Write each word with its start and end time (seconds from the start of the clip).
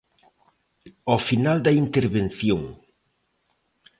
Ao 1.11 1.19
final 1.27 1.57
da 1.65 1.71
intervención. 1.83 2.61